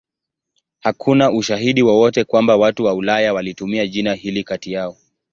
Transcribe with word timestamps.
Hakuna 0.79 1.31
ushahidi 1.31 1.81
wowote 1.83 2.23
kwamba 2.23 2.57
watu 2.57 2.83
wa 2.85 2.93
Ulaya 2.93 3.33
walitumia 3.33 3.87
jina 3.87 4.13
hili 4.13 4.43
kati 4.43 4.71
yao. 4.71 4.97